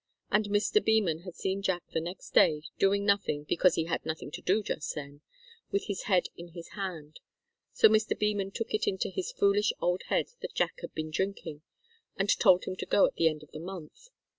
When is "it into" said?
8.73-9.11